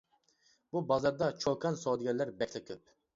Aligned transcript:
بۇ 0.75 0.81
بازاردا 0.91 1.27
چوكان 1.43 1.77
سودىگەرلەر 1.83 2.33
بەكلا 2.41 2.63
كۆپ. 2.71 2.83